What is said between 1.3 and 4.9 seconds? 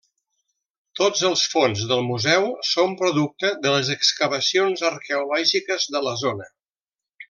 fons del museu són producte de les excavacions